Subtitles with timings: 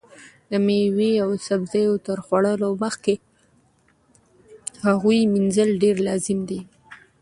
[0.49, 3.13] د مېوې او سبزیو تر خوړلو مخکې
[4.73, 6.61] د هغو مینځل ډېر لازمي دي.